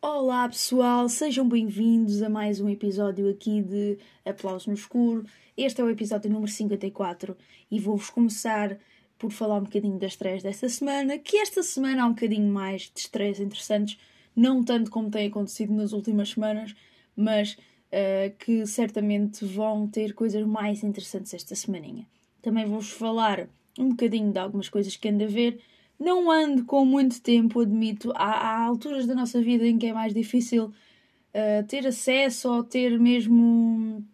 [0.00, 5.26] Olá pessoal, sejam bem-vindos a mais um episódio aqui de Aplauso no Escuro.
[5.56, 7.36] Este é o episódio número 54
[7.70, 8.78] e vou-vos começar
[9.18, 12.82] por falar um bocadinho das estreias desta semana, que esta semana há um bocadinho mais
[12.82, 13.98] de estreias interessantes,
[14.38, 16.74] não tanto como tem acontecido nas últimas semanas,
[17.16, 22.06] mas uh, que certamente vão ter coisas mais interessantes esta semaninha.
[22.40, 25.60] Também vou-vos falar um bocadinho de algumas coisas que ando a ver,
[25.98, 28.12] não ando com muito tempo, admito.
[28.14, 32.62] Há, há alturas da nossa vida em que é mais difícil uh, ter acesso ou
[32.62, 34.04] ter mesmo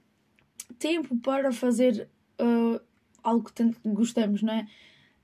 [0.79, 2.09] tempo para fazer
[2.41, 2.81] uh,
[3.23, 4.67] algo que tanto gostamos, não é?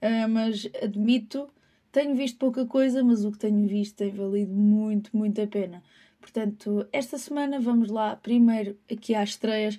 [0.02, 1.48] Uh, mas admito,
[1.92, 5.82] tenho visto pouca coisa, mas o que tenho visto tem valido muito, muito a pena.
[6.20, 9.78] Portanto, esta semana vamos lá primeiro aqui às estreias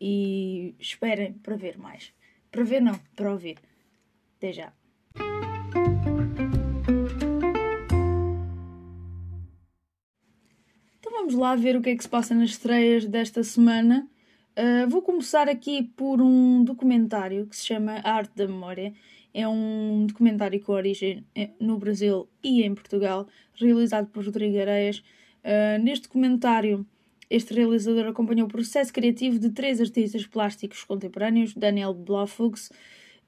[0.00, 2.12] e esperem para ver mais.
[2.50, 3.58] Para ver, não, para ouvir.
[4.36, 4.72] Até já.
[11.28, 14.08] vamos lá ver o que é que se passa nas estreias desta semana.
[14.56, 18.94] Uh, vou começar aqui por um documentário que se chama A Arte da Memória.
[19.38, 24.98] É um documentário com origem eh, no Brasil e em Portugal, realizado por Rodrigo Areias.
[25.44, 26.84] Uh, neste documentário,
[27.30, 32.68] este realizador acompanhou o processo criativo de três artistas plásticos contemporâneos, Daniel Blafugs,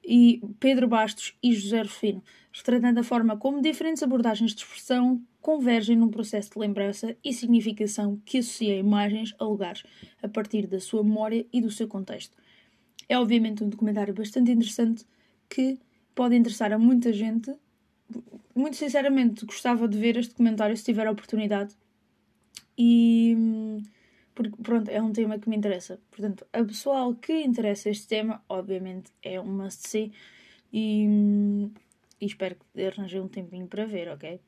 [0.03, 5.95] e Pedro Bastos e José Rufino, retratando a forma como diferentes abordagens de expressão convergem
[5.95, 9.83] num processo de lembrança e significação que associa imagens a lugares
[10.21, 12.35] a partir da sua memória e do seu contexto.
[13.07, 15.05] É obviamente um documentário bastante interessante
[15.47, 15.79] que
[16.15, 17.53] pode interessar a muita gente.
[18.53, 21.75] Muito sinceramente, gostava de ver este documentário se tiver a oportunidade.
[22.77, 23.35] E
[24.33, 25.99] porque pronto, é um tema que me interessa.
[26.09, 30.11] Portanto, a pessoal que interessa este tema, obviamente, é um must see
[30.71, 31.05] e,
[32.19, 34.39] e espero que arranjei um tempinho para ver, ok?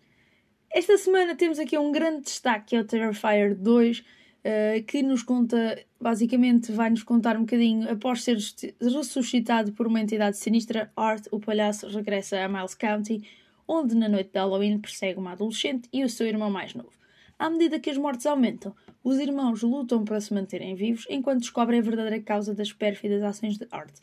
[0.71, 4.03] Esta semana temos aqui um grande destaque que é o Terrifier 2,
[4.43, 8.37] eh, que nos conta, basicamente, vai-nos contar um bocadinho, após ser
[8.81, 13.23] ressuscitado por uma entidade sinistra, Art, o palhaço, regressa a Miles County,
[13.65, 16.91] onde na noite de Halloween persegue uma adolescente e o seu irmão mais novo.
[17.39, 21.79] À medida que as mortes aumentam, os irmãos lutam para se manterem vivos enquanto descobrem
[21.79, 23.93] a verdadeira causa das pérfidas ações de Art.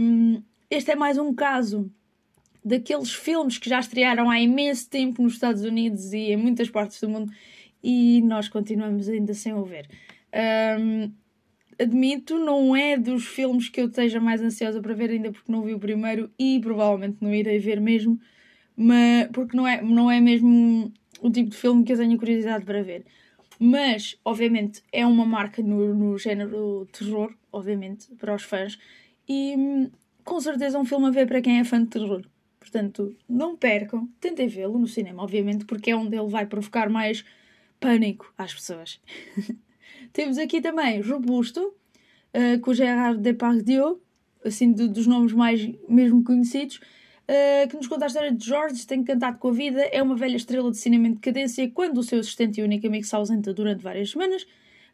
[0.00, 1.90] Um, este é mais um caso
[2.64, 7.00] daqueles filmes que já estrearam há imenso tempo nos Estados Unidos e em muitas partes
[7.00, 7.32] do mundo
[7.90, 9.88] e nós continuamos ainda sem o ver.
[10.78, 11.10] Um,
[11.78, 15.62] admito, não é dos filmes que eu esteja mais ansiosa para ver, ainda porque não
[15.62, 18.20] vi o primeiro e provavelmente não irei ver mesmo,
[18.76, 22.62] mas porque não é, não é mesmo o tipo de filme que eu tenho curiosidade
[22.66, 23.06] para ver.
[23.58, 28.78] Mas, obviamente, é uma marca no, no género terror, obviamente, para os fãs,
[29.26, 29.90] e
[30.22, 32.22] com certeza um filme a ver para quem é fã de terror.
[32.60, 37.24] Portanto, não percam, tentem vê-lo no cinema, obviamente, porque é onde ele vai provocar mais
[37.80, 39.00] pânico às pessoas.
[40.12, 44.02] Temos aqui também Robusto, uh, com o Gérard Depardieu,
[44.44, 48.86] assim de, dos nomes mais mesmo conhecidos, uh, que nos conta a história de George,
[48.86, 52.02] tem cantado com a vida, é uma velha estrela de cinema em decadência quando o
[52.02, 54.46] seu assistente e único amigo se ausenta durante várias semanas.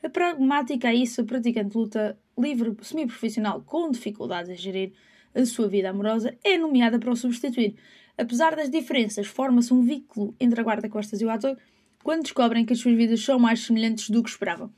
[0.02, 4.92] A pragmática é isso, a praticante luta livre, semi-profissional, com dificuldades a gerir
[5.34, 7.74] a sua vida amorosa, é nomeada para o substituir.
[8.16, 11.56] Apesar das diferenças, forma-se um vínculo entre a guarda-costas e o ator
[12.04, 14.70] quando descobrem que as suas vidas são mais semelhantes do que esperavam.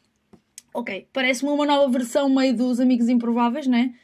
[0.72, 3.94] Ok, parece-me uma nova versão meio dos Amigos Improváveis, né?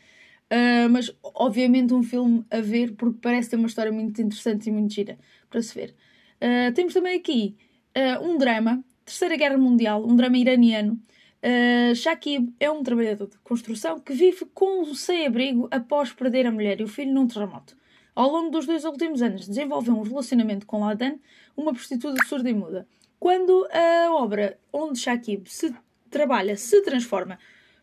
[0.50, 4.72] Uh, mas obviamente um filme a ver porque parece ter uma história muito interessante e
[4.72, 5.18] muito gira
[5.48, 5.94] para se ver.
[6.36, 7.56] Uh, temos também aqui
[7.96, 11.00] uh, um drama, Terceira Guerra Mundial, um drama iraniano.
[11.44, 16.52] Uh, Shakib é um trabalhador de construção que vive com o sem-abrigo após perder a
[16.52, 17.76] mulher e o filho num terremoto.
[18.14, 21.14] Ao longo dos dois últimos anos, desenvolveu um relacionamento com Ladan,
[21.56, 22.86] uma prostituta surda e muda.
[23.22, 25.72] Quando a obra onde Shakib se
[26.10, 27.38] trabalha se transforma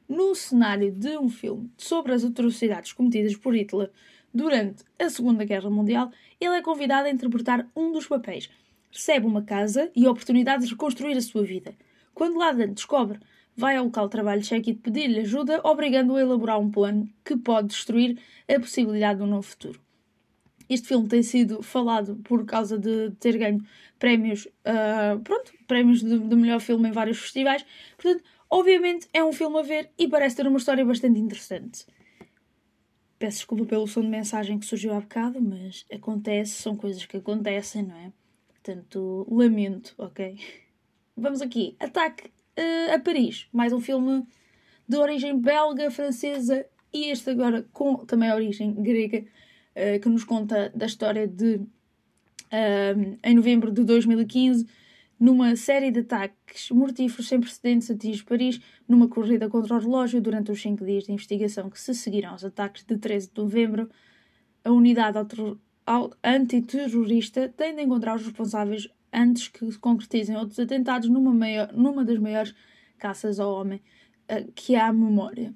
[0.06, 3.90] num cenário de um filme sobre as atrocidades cometidas por Hitler
[4.34, 8.50] durante a Segunda Guerra Mundial, ele é convidado a interpretar um dos papéis.
[8.92, 11.74] Recebe uma casa e a oportunidade de reconstruir a sua vida.
[12.14, 13.18] Quando Ladan descobre,
[13.56, 17.38] vai ao local de trabalho de Cheque pedir-lhe ajuda, obrigando-o a elaborar um plano que
[17.38, 19.80] pode destruir a possibilidade de um novo futuro.
[20.70, 23.60] Este filme tem sido falado por causa de ter ganho
[23.98, 27.66] prémios, uh, pronto, prémios de, de melhor filme em vários festivais.
[27.98, 31.86] Portanto, Obviamente é um filme a ver e parece ter uma história bastante interessante.
[33.20, 37.18] Peço desculpa pelo som de mensagem que surgiu há bocado, mas acontece, são coisas que
[37.18, 38.12] acontecem, não é?
[38.48, 40.36] Portanto, lamento, ok?
[41.16, 41.76] Vamos aqui.
[41.80, 42.28] Ataque
[42.58, 43.48] uh, a Paris.
[43.54, 44.26] Mais um filme
[44.88, 49.26] de origem belga, francesa e este agora com também origem grega,
[49.76, 54.66] uh, que nos conta da história de, uh, em novembro de 2015,
[55.20, 60.52] numa série de ataques mortíferos sem precedentes atinge Paris, numa corrida contra o relógio durante
[60.52, 63.90] os cinco dias de investigação que se seguiram aos ataques de 13 de novembro,
[64.64, 65.18] a unidade
[66.24, 72.06] antiterrorista tem de encontrar os responsáveis antes que se concretizem outros atentados numa, maior, numa
[72.06, 72.54] das maiores
[72.98, 73.82] caças ao homem
[74.32, 75.54] uh, que há memória.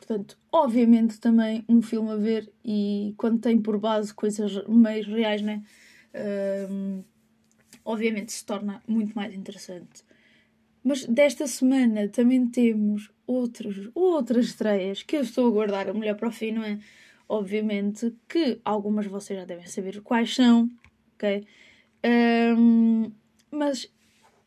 [0.00, 5.42] Portanto, obviamente também um filme a ver e quando tem por base coisas meio reais,
[5.42, 5.62] né?
[6.14, 7.04] Uh,
[7.84, 10.02] obviamente se torna muito mais interessante.
[10.82, 16.16] Mas desta semana também temos outros, outras estreias que eu estou a guardar a mulher
[16.16, 16.78] para o fim, não é?
[17.28, 20.70] Obviamente que algumas vocês já devem saber quais são,
[21.14, 21.46] ok?
[22.56, 23.12] Um,
[23.50, 23.86] mas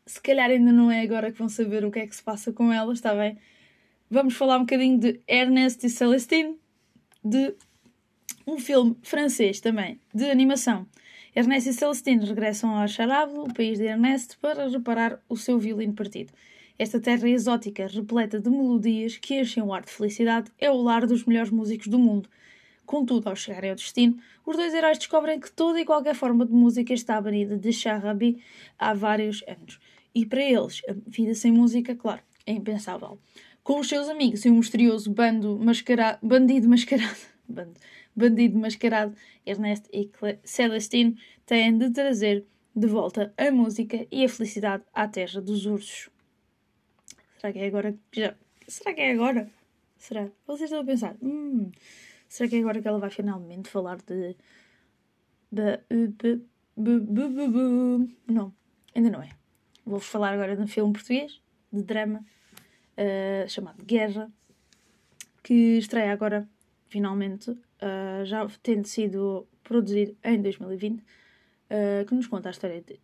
[0.04, 2.52] se calhar ainda não é agora que vão saber o que é que se passa
[2.52, 3.38] com elas, está bem?
[4.10, 6.58] Vamos falar um bocadinho de Ernest e Celestine,
[7.24, 7.54] de
[8.46, 10.86] um filme francês também, de animação.
[11.34, 15.94] Ernest e Celestine regressam a Charable, o país de Ernest, para reparar o seu violino
[15.94, 16.32] partido.
[16.78, 21.06] Esta terra exótica, repleta de melodias que enchem o ar de felicidade, é o lar
[21.06, 22.28] dos melhores músicos do mundo.
[22.84, 26.52] Contudo, ao chegarem ao destino, os dois heróis descobrem que toda e qualquer forma de
[26.52, 28.42] música está banida de Charabi
[28.78, 29.80] há vários anos.
[30.14, 33.18] E para eles, a vida sem música, claro, é impensável.
[33.64, 36.18] Com os seus amigos e um misterioso bando mascara...
[36.22, 37.18] bandido mascarado,
[37.48, 37.74] bando...
[38.14, 40.08] bandido mascarado, Ernest e
[40.44, 42.46] Celestine têm de trazer
[42.76, 46.10] de volta a música e a felicidade à terra dos ursos.
[47.40, 47.98] Será que é agora?
[48.12, 48.36] Já...
[48.68, 49.50] Será que é agora?
[49.96, 50.28] Será?
[50.46, 51.16] Vocês estão a pensar?
[51.22, 51.70] Hum,
[52.34, 54.36] Será que é agora que ela vai finalmente falar de.
[55.52, 55.78] de.
[58.26, 58.52] Não,
[58.92, 59.30] ainda não é.
[59.86, 61.40] Vou-vos falar agora de um filme português,
[61.72, 62.24] de drama,
[62.98, 64.30] uh, chamado Guerra,
[65.42, 66.48] que estreia agora,
[66.88, 71.02] finalmente, uh, já tendo sido produzido em 2020, uh,
[71.70, 73.00] eh, que nos conta a história de,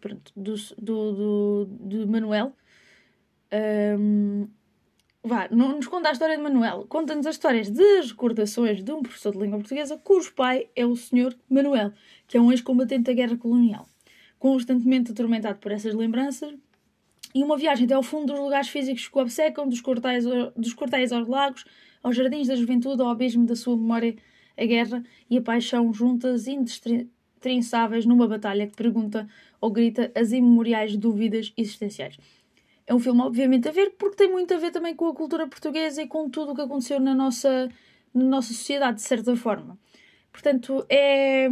[0.00, 2.52] pronto, do, do, do, Manuel.
[3.98, 4.48] Um,
[5.22, 9.02] Vá, não nos conta a história de Manuel, conta-nos as histórias das recordações de um
[9.02, 11.92] professor de língua portuguesa cujo pai é o senhor Manuel,
[12.26, 13.86] que é um ex-combatente da guerra colonial.
[14.38, 16.54] Constantemente atormentado por essas lembranças,
[17.34, 20.24] e uma viagem até ao fundo dos lugares físicos que o obcecam, dos cortais,
[20.56, 21.64] dos cortais aos lagos,
[22.02, 24.16] aos jardins da juventude, ao abismo da sua memória,
[24.56, 29.28] a guerra e a paixão juntas indestrinçáveis numa batalha que pergunta
[29.60, 32.18] ou grita as imemoriais dúvidas existenciais.
[32.86, 35.46] É um filme, obviamente, a ver, porque tem muito a ver também com a cultura
[35.46, 37.68] portuguesa e com tudo o que aconteceu na nossa,
[38.14, 39.78] na nossa sociedade, de certa forma.
[40.32, 41.48] Portanto, é.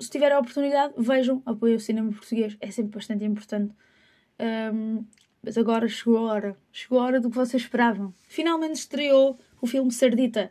[0.00, 3.72] Se tiver a oportunidade, vejam, apoiem o cinema português, é sempre bastante importante.
[4.42, 5.04] Um,
[5.42, 6.56] mas agora chegou a hora.
[6.72, 8.12] Chegou a hora do que vocês esperavam.
[8.26, 10.50] Finalmente estreou o filme Sardita.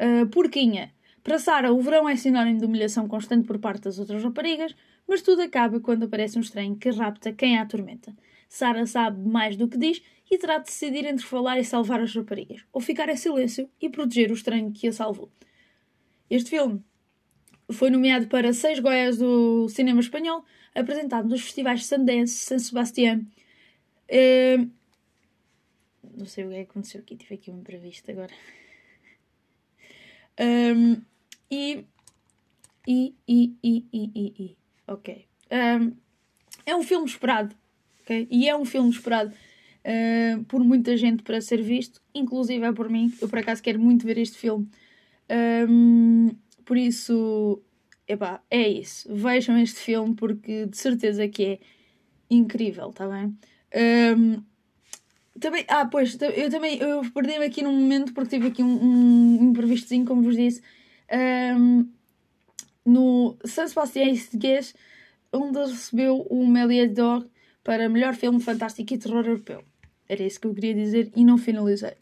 [0.00, 0.92] Uh, Porquinha.
[1.22, 4.76] Para Sara, o verão é sinónimo de humilhação constante por parte das outras raparigas,
[5.08, 8.14] mas tudo acaba quando aparece um estranho que rapta quem a atormenta.
[8.48, 10.00] Sara sabe mais do que diz
[10.30, 13.90] e terá de decidir entre falar e salvar as raparigas, ou ficar em silêncio e
[13.90, 15.28] proteger o estranho que a salvou.
[16.30, 16.80] Este filme
[17.70, 23.26] foi nomeado para seis Goiás do cinema espanhol, apresentado nos festivais Sundance, San Sebastián.
[24.10, 24.70] Uh,
[26.16, 28.32] não sei o que é que aconteceu aqui, tive aqui um imprevisto agora.
[30.38, 31.00] Um,
[31.50, 31.84] e,
[32.86, 35.26] e, e, e, e, e, e, ok.
[35.50, 35.96] Um,
[36.64, 37.54] é um filme esperado
[38.06, 38.28] Okay?
[38.30, 42.88] E é um filme esperado uh, por muita gente para ser visto, inclusive é por
[42.88, 43.12] mim.
[43.20, 44.68] Eu por acaso quero muito ver este filme.
[45.68, 46.30] Um,
[46.66, 47.62] por isso,
[48.06, 49.08] epá, é isso.
[49.14, 51.58] Vejam este filme porque de certeza que é
[52.28, 53.38] incrível, tá bem?
[54.18, 54.42] Um,
[55.38, 59.50] também, ah, pois, eu também eu perdi-me aqui num momento porque tive aqui um, um
[59.50, 60.60] imprevistozinho, como vos disse.
[61.56, 61.88] Um,
[62.84, 64.74] no San Sebastián Guest,
[65.32, 67.28] onde recebeu o Melia Dog
[67.62, 69.62] para melhor filme fantástico e terror europeu.
[70.08, 71.94] Era isso que eu queria dizer e não finalizei.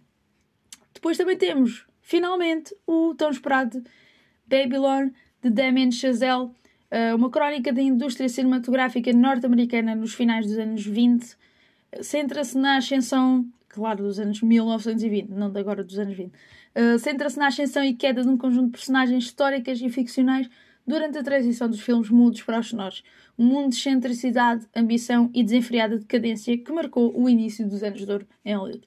[0.93, 3.83] Depois também temos, finalmente, o tão esperado
[4.47, 5.11] Babylon
[5.43, 6.51] de Damien Chazelle,
[6.91, 11.37] eh, uma crónica da indústria cinematográfica norte-americana nos finais dos anos 20.
[12.01, 16.33] Centra-se na ascensão, claro, dos anos 1920, não de agora dos anos 20.
[16.75, 20.49] Eh, centra-se na ascensão e queda de um conjunto de personagens históricas e ficcionais
[20.87, 23.03] durante a transição dos filmes mudos para os sonoros,
[23.39, 28.11] um mundo de excentricidade, ambição e desenfreada decadência que marcou o início dos anos de
[28.11, 28.85] ouro em Hollywood.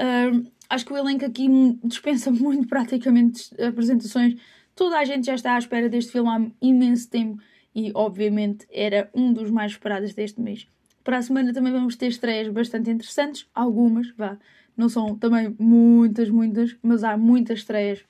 [0.00, 1.48] Uh, acho que o elenco aqui
[1.84, 4.34] dispensa muito praticamente apresentações.
[4.74, 7.42] Toda a gente já está à espera deste filme há imenso tempo
[7.74, 10.66] e obviamente era um dos mais esperados deste mês.
[11.04, 14.38] Para a semana também vamos ter estreias bastante interessantes, algumas, vá,
[14.76, 18.04] não são também muitas, muitas, mas há muitas estreias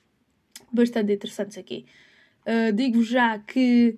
[0.71, 1.85] bastante interessantes aqui.
[2.45, 3.97] Uh, Digo já que.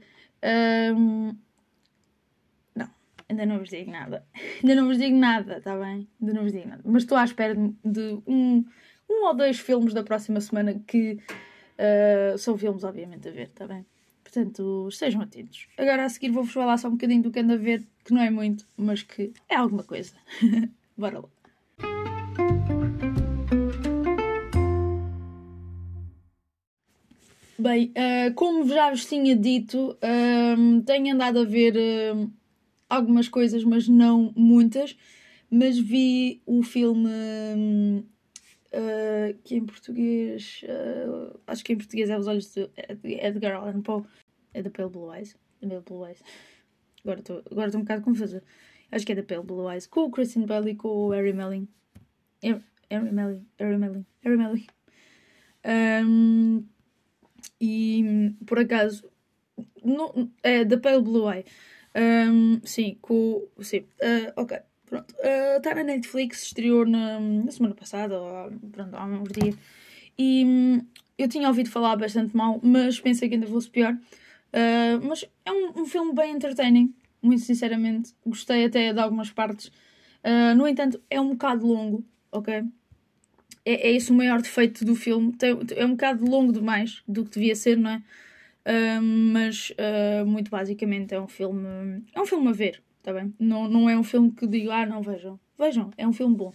[0.95, 1.35] Um,
[2.75, 2.89] não,
[3.27, 4.25] ainda não vos digo nada.
[4.63, 6.07] ainda não vos digo nada, está bem?
[6.21, 6.81] Ainda não vos digo nada.
[6.85, 8.63] Mas estou à espera de um,
[9.09, 11.19] um ou dois filmes da próxima semana que
[11.79, 13.85] uh, são filmes, obviamente, a ver, está bem?
[14.23, 15.67] Portanto, estejam atentos.
[15.77, 18.21] Agora a seguir vou-vos falar só um bocadinho do que ando a ver, que não
[18.21, 20.13] é muito, mas que é alguma coisa.
[20.97, 21.29] Bora lá.
[27.57, 31.75] Bem, uh, como já vos tinha dito, uh, tenho andado a ver
[32.89, 34.97] algumas coisas, mas não muitas.
[35.49, 38.03] Mas vi o filme
[39.43, 40.61] que em português,
[41.47, 42.69] acho que em português é Os Olhos de
[43.03, 44.03] Edgar Allan Poe,
[44.53, 45.35] é da Pale Blue Eyes.
[45.61, 46.23] É da Blue Eyes.
[47.03, 48.41] Agora estou agora um bocado confusa.
[48.91, 49.85] Acho que é da Pale Blue Eyes.
[49.85, 51.67] Com o Christian Bale e com o Harry Melling.
[52.41, 53.45] Harry Melling.
[53.59, 54.05] Harry Melling.
[54.23, 54.67] Harry Melling.
[55.65, 56.65] Um,
[57.59, 59.09] e por acaso
[60.41, 61.45] é da Pale Blue Eye.
[61.95, 63.47] Um, sim, com.
[63.59, 64.57] Sim, uh, ok.
[64.95, 65.15] Pronto.
[65.57, 69.55] Está uh, na Netflix, estreou na, na, semana passada, ou pronto, há uns dias.
[70.17, 70.85] E um,
[71.17, 73.93] eu tinha ouvido falar bastante mal, mas pensei que ainda fosse pior.
[73.93, 78.13] Uh, mas é um, um, filme bem entertaining, muito sinceramente.
[78.25, 79.67] Gostei até de algumas partes.
[80.23, 82.63] Uh, no entanto, é um bocado longo, ok?
[83.65, 85.33] é, é esse o maior defeito do filme.
[85.33, 88.03] Tem, é um bocado longo demais do que devia ser, não é?
[88.67, 89.71] Uh, mas
[90.25, 92.03] muito basicamente é um filme.
[92.13, 93.31] É um filme a ver, tá bem?
[93.39, 95.39] Não, não é um filme que digo, ah, não vejam.
[95.59, 96.51] Vejam, é um filme bom.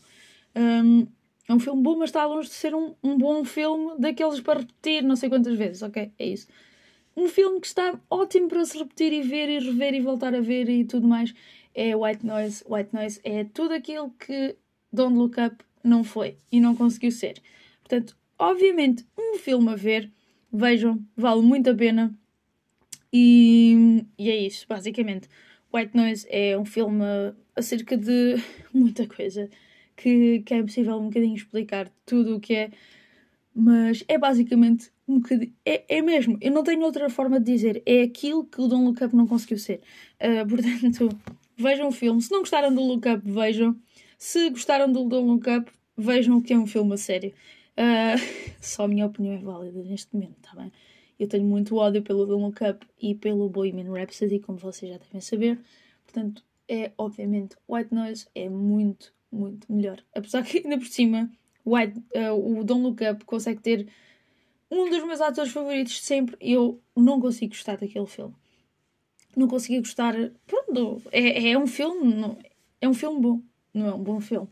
[0.56, 1.06] Um,
[1.48, 4.58] é um filme bom, mas está longe de ser um, um bom filme daqueles para
[4.58, 6.10] repetir não sei quantas vezes, ok?
[6.18, 6.48] É isso.
[7.16, 10.40] Um filme que está ótimo para se repetir e ver e rever e voltar a
[10.40, 11.32] ver e tudo mais
[11.72, 12.64] é White Noise.
[12.68, 14.56] White Noise é tudo aquilo que
[14.92, 17.40] Don't Look Up não foi e não conseguiu ser.
[17.80, 20.10] Portanto, obviamente, um filme a ver,
[20.52, 22.12] vejam, vale muito a pena.
[23.12, 25.28] E, e é isso, basicamente.
[25.72, 27.04] White Noise é um filme
[27.54, 28.36] acerca de
[28.72, 29.48] muita coisa
[29.96, 32.70] que, que é impossível um bocadinho explicar tudo o que é,
[33.54, 35.52] mas é basicamente um bocadinho.
[35.64, 38.84] É, é mesmo, eu não tenho outra forma de dizer, é aquilo que o Don't
[38.84, 39.80] Look Up não conseguiu ser.
[40.20, 41.08] Uh, portanto,
[41.56, 42.22] vejam o filme.
[42.22, 43.76] Se não gostaram do Look Up, vejam.
[44.16, 47.32] Se gostaram do Don't Look Up, vejam o que é um filme a sério.
[47.76, 48.18] Uh,
[48.60, 50.72] só a minha opinião é válida neste momento, tá bem?
[51.20, 54.96] Eu tenho muito ódio pelo Don't Look Up e pelo Bohemian Rhapsody, como vocês já
[54.96, 55.60] devem saber.
[56.02, 60.02] Portanto, é obviamente White Noise é muito, muito melhor.
[60.14, 61.30] Apesar que ainda por cima,
[61.66, 63.86] White, uh, o Don't Look Up consegue ter
[64.70, 66.38] um dos meus atores favoritos de sempre.
[66.40, 68.34] Eu não consigo gostar daquele filme.
[69.36, 70.14] Não consegui gostar.
[70.46, 72.14] Pronto, é, é um filme.
[72.14, 72.38] Não,
[72.80, 73.42] é um filme bom.
[73.74, 74.48] Não é um bom filme.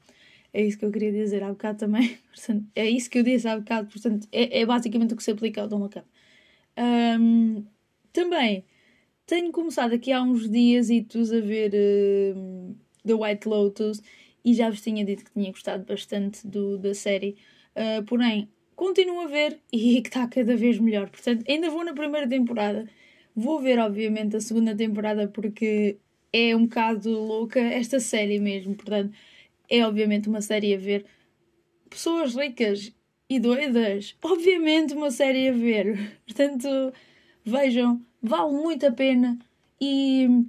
[0.52, 2.18] É isso que eu queria dizer há bocado também.
[2.30, 3.88] Portanto, é isso que eu disse há bocado.
[3.88, 6.06] Portanto, é, é basicamente o que se aplica ao Don't Look Up.
[6.78, 7.66] Um,
[8.12, 8.64] também
[9.26, 11.00] tenho começado aqui há uns dias e
[11.32, 11.72] a ver
[13.04, 14.00] The White Lotus
[14.44, 17.36] e já vos tinha dito que tinha gostado bastante do, da série.
[17.74, 21.10] Uh, porém, continuo a ver e que está cada vez melhor.
[21.10, 22.88] Portanto, ainda vou na primeira temporada.
[23.34, 25.98] Vou ver, obviamente, a segunda temporada porque
[26.32, 28.74] é um bocado louca esta série mesmo.
[28.74, 29.12] Portanto,
[29.68, 31.04] é obviamente uma série a ver.
[31.90, 32.92] Pessoas ricas
[33.28, 36.18] e doidas, obviamente uma série a ver.
[36.26, 36.92] Portanto,
[37.44, 39.38] vejam, vale muito a pena
[39.80, 40.46] e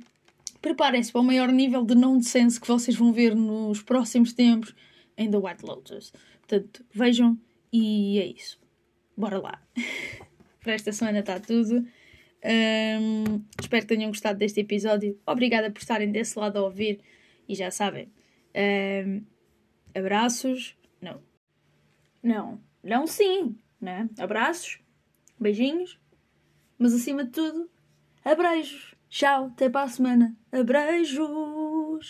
[0.62, 4.74] preparem-se para o maior nível de nonsense que vocês vão ver nos próximos tempos
[5.18, 6.14] em The White Lotus.
[6.40, 7.38] Portanto, vejam
[7.72, 8.60] e é isso.
[9.16, 9.62] Bora lá.
[10.62, 11.86] para esta semana está tudo.
[12.44, 15.20] Um, espero que tenham gostado deste episódio.
[15.26, 17.02] Obrigada por estarem desse lado a ouvir.
[17.48, 18.10] E já sabem,
[19.06, 19.22] um,
[19.94, 20.78] abraços.
[21.02, 21.22] Não.
[22.22, 22.69] Não.
[22.84, 23.58] Não, sim.
[23.80, 24.10] Né?
[24.18, 24.80] Abraços.
[25.40, 26.00] Beijinhos.
[26.78, 27.70] Mas acima de tudo,
[28.24, 28.96] abreijos.
[29.10, 29.48] Tchau.
[29.48, 30.36] Até para a semana.
[30.52, 31.28] Abreijos.